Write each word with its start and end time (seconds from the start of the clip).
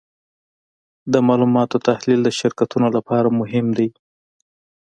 د 1.11 1.13
معلوماتو 1.27 1.77
تحلیل 1.87 2.21
د 2.23 2.29
شرکتونو 2.39 2.87
لپاره 2.95 3.27
مهم 3.39 3.67
دی. 3.77 3.89